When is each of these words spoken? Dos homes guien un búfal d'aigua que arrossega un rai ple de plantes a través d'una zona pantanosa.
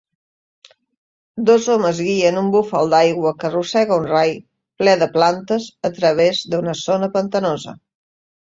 Dos 1.49 1.67
homes 1.73 1.99
guien 2.05 2.39
un 2.41 2.47
búfal 2.55 2.89
d'aigua 2.95 3.35
que 3.43 3.47
arrossega 3.51 3.99
un 4.05 4.09
rai 4.13 4.33
ple 4.83 4.97
de 5.05 5.11
plantes 5.21 5.71
a 5.91 5.95
través 6.01 6.43
d'una 6.55 6.77
zona 6.83 7.15
pantanosa. 7.21 7.79